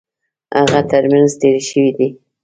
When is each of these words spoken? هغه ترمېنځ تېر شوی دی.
هغه 0.59 0.79
ترمېنځ 0.91 1.31
تېر 1.41 1.57
شوی 1.69 1.89
دی. 1.97 2.07